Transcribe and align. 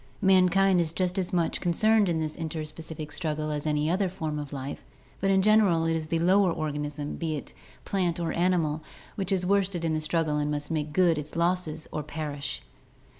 Mankind 0.23 0.81
is 0.81 0.93
just 0.93 1.19
as 1.19 1.31
much 1.31 1.61
concerned 1.61 2.09
in 2.09 2.19
this 2.19 2.35
interspecific 2.35 3.11
struggle 3.11 3.51
as 3.51 3.67
any 3.67 3.87
other 3.87 4.09
form 4.09 4.39
of 4.39 4.51
life, 4.51 4.83
but 5.19 5.29
in 5.29 5.43
general 5.43 5.85
it 5.85 5.95
is 5.95 6.07
the 6.07 6.17
lower 6.17 6.51
organism, 6.51 7.17
be 7.17 7.35
it 7.35 7.53
plant 7.85 8.19
or 8.19 8.33
animal, 8.33 8.83
which 9.13 9.31
is 9.31 9.45
worsted 9.45 9.85
in 9.85 9.93
the 9.93 10.01
struggle 10.01 10.39
and 10.39 10.49
must 10.49 10.71
make 10.71 10.91
good 10.91 11.19
its 11.19 11.35
losses 11.35 11.87
or 11.91 12.01
perish. 12.01 12.63